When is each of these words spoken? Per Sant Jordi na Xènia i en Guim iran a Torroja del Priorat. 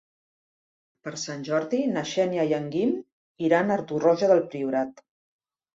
Per 1.07 1.13
Sant 1.23 1.43
Jordi 1.51 1.83
na 1.97 2.05
Xènia 2.13 2.49
i 2.53 2.57
en 2.61 2.67
Guim 2.77 2.97
iran 3.51 3.71
a 3.71 3.81
Torroja 3.93 4.35
del 4.35 4.45
Priorat. 4.51 5.11